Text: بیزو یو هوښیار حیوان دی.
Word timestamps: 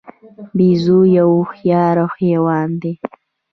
بیزو 0.57 0.99
یو 1.17 1.29
هوښیار 1.37 1.97
حیوان 2.17 2.69
دی. 2.81 2.93